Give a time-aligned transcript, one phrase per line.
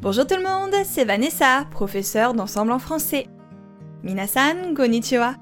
[0.00, 3.26] Bonjour tout le monde, c'est Vanessa, professeure d'ensemble en français.
[4.04, 5.34] Minasan, konnichiwa.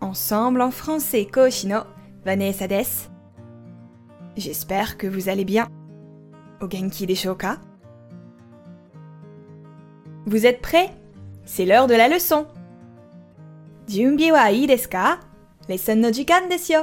[0.00, 1.80] Ensemble en français Koshino,
[2.24, 3.10] Vanessa des.
[4.38, 5.68] J'espère que vous allez bien.
[6.62, 7.58] O genki desho ka?
[10.24, 10.88] Vous êtes prêts?
[11.44, 12.46] C'est l'heure de la leçon.
[13.86, 15.20] Junbi wa ii desu ka?
[15.68, 16.80] No yo.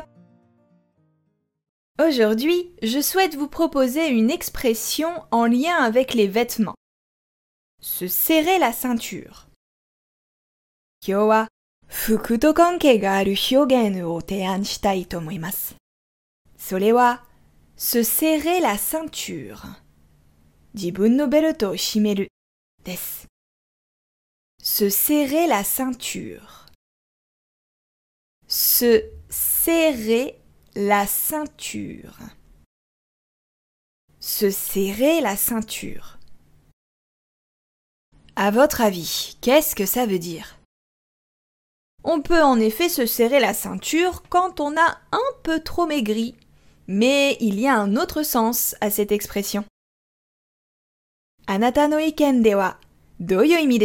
[1.99, 6.75] Aujourd'hui, je souhaite vous proposer une expression en lien avec les vêtements
[7.81, 9.47] se serrer la ceinture.
[17.77, 19.75] se serrer la ceinture.
[24.59, 26.65] Se serrer la ceinture.
[28.47, 30.41] Se serrer
[30.75, 32.17] la ceinture.
[34.19, 36.16] Se serrer la ceinture.
[38.39, 40.59] À votre avis, qu'est-ce que ça veut dire?
[42.03, 46.35] On peut en effet se serrer la ceinture quand on a un peu trop maigri,
[46.85, 49.65] mais il y a un autre sens à cette expression.
[51.47, 52.77] Anata no iken dewa
[53.19, 53.79] doyo imi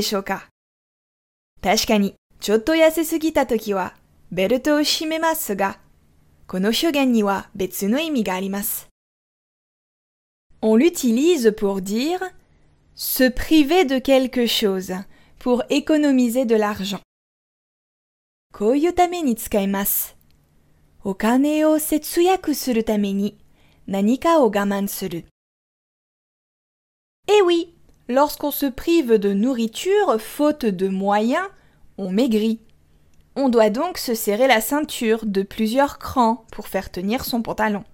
[2.39, 3.95] chotto yase sugita toki wa
[4.31, 5.79] belto shimemasu ga
[6.47, 8.85] kono shogen ni wa betsu no imi ga arimasu.
[10.61, 12.21] On l'utilise pour dire
[12.96, 14.94] se priver de quelque chose,
[15.40, 17.02] pour économiser de l'argent.
[18.54, 20.16] こういうために使います。
[21.04, 23.38] お金を節約するために
[23.86, 25.26] 何かを我慢する。
[27.28, 27.76] Eh oui,
[28.08, 31.50] lorsqu'on se prive de nourriture faute de moyens,
[31.98, 32.60] on maigrit.
[33.36, 37.86] On doit donc se serrer la ceinture de plusieurs crans pour faire tenir son pantalon.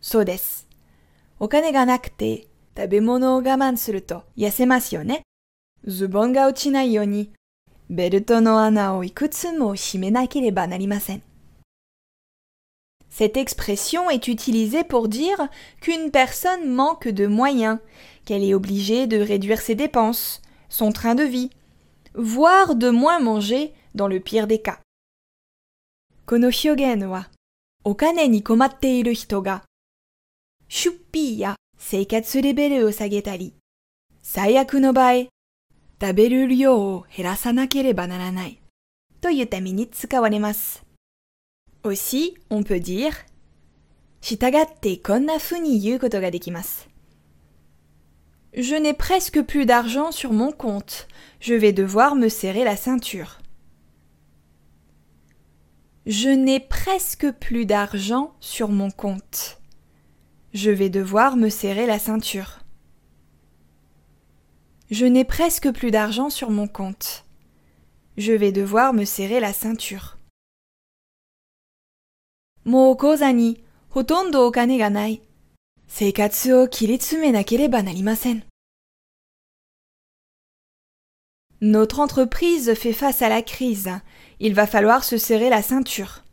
[0.00, 0.66] そうです。
[1.38, 5.22] お金がなくて 食べ物を我慢すると痩せますよね。
[5.84, 7.32] ズボンが落ちないように
[7.88, 11.22] ベルトの穴をいくつも締めなければなりません。
[13.10, 15.48] Cette expression est utilisée pour dire
[15.80, 17.80] qu'une personne manque de moyens,
[18.24, 21.50] qu'elle est obligée de réduire ses dépenses, son train de vie,
[22.14, 24.78] voire de moins manger dans le pire des cas.
[26.26, 27.28] この表現は、
[27.82, 29.64] お金に困っている人が、
[30.68, 33.54] 出費や 生活レベルを下げたり、
[34.22, 35.28] 最悪の場合、
[36.00, 38.60] 食べる量を減らさなければならない、
[39.20, 40.84] というために使われます。
[41.82, 43.12] aussi, on peut dire
[44.20, 46.88] 従ってこんな風に言うことができます。
[48.52, 51.06] Je n'ai presque plus d'argent sur mon compte.
[51.40, 53.38] Je vais devoir me serrer la ceinture.
[56.04, 59.58] Je n'ai presque plus d'argent sur mon compte.
[60.55, 62.59] Je vais devoir me serrer la ceinture.
[64.89, 67.25] Je n'ai presque plus d'argent sur mon compte.
[68.15, 70.17] Je vais devoir me serrer la ceinture.
[73.93, 74.49] Hotondo
[81.59, 83.91] Notre entreprise fait face à la crise.
[84.39, 86.24] Il va falloir se serrer la ceinture.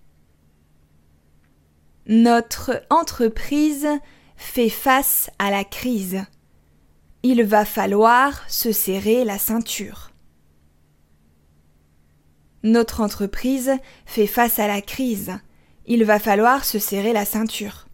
[2.07, 3.89] Notre entreprise
[4.37, 6.25] fait face à la crise.
[7.23, 10.11] Il va falloir se serrer la ceinture.
[12.65, 13.73] Notre entreprise
[14.05, 15.33] fait face à la crise.
[15.87, 17.87] Il va falloir se serrer la ceinture.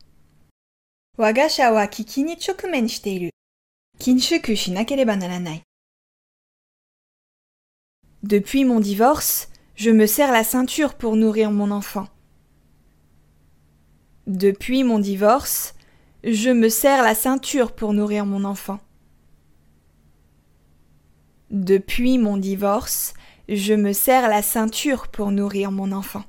[1.19, 2.87] Wa chokumen.
[3.99, 5.17] Kinshuku shinakereba.
[8.23, 12.09] Depuis mon divorce, je me serre la ceinture pour nourrir mon enfant.
[14.29, 15.75] Depuis mon divorce,
[16.23, 18.79] je me sers la ceinture pour nourrir mon enfant.
[21.49, 23.15] Depuis mon divorce,
[23.49, 26.25] je me serre la ceinture pour nourrir mon enfant.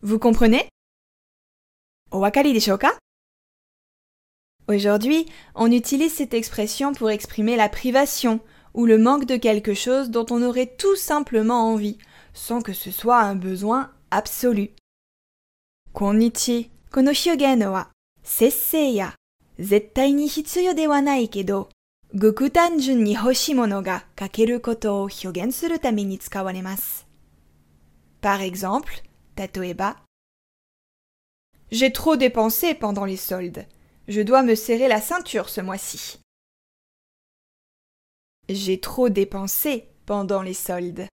[0.00, 0.66] Vous comprenez?
[4.66, 8.40] Aujourd'hui, on utilise cette expression pour exprimer la privation,
[8.78, 11.98] ou le manque de quelque chose dont on aurait tout simplement envie,
[12.32, 14.70] sans que ce soit un besoin absolu.
[15.92, 17.90] Konnichi, kono hyugen wa
[18.22, 19.12] sessei ya
[19.58, 21.68] zettai ni hitsuyo dewa nai kedo
[22.14, 27.02] goku tanjun ni hoshimono ga kakeru koto o hyugen suru tame ni tsukawaremasu.
[28.20, 29.02] Par exemple,
[29.34, 29.96] tatoeba
[31.72, 33.66] J'ai trop dépensé pendant les soldes.
[34.06, 36.20] Je dois me serrer la ceinture ce mois-ci.
[38.48, 41.06] J'ai trop dépensé pendant les soldes.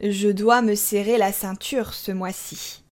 [0.00, 2.84] Je dois me serrer la ceinture ce mois-ci.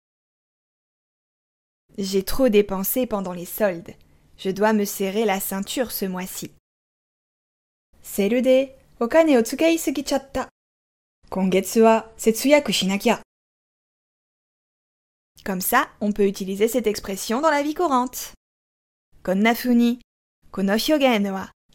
[1.97, 3.95] J'ai trop dépensé pendant les soldes.
[4.37, 6.51] Je dois me serrer la ceinture ce mois-ci.
[8.03, 10.49] Serude, okane o tsukei sugichatta.
[11.31, 12.73] Kongetsu wa setsuyaku.
[15.45, 18.33] Comme ça, on peut utiliser cette expression dans la vie courante.
[19.23, 20.00] Konnafuni,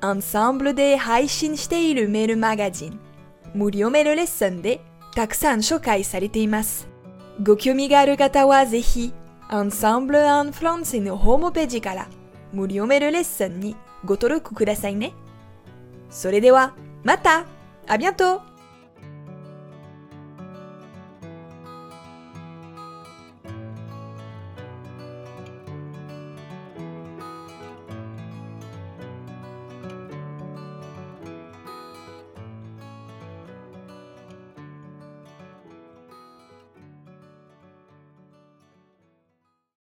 [0.00, 3.00] アンサンブルで配信しているメールマガジン、
[3.52, 4.80] 無料メールレッスンで
[5.14, 6.88] たくさん紹介されています。
[7.42, 9.12] ご興味がある方はぜひ、
[9.48, 12.08] アンサンブル・アン・フランスのホームページから
[12.52, 13.74] 無料メールレッスンに
[14.04, 15.14] ご登録くださいね。
[16.10, 17.46] それでは、また
[17.88, 18.42] ありがとう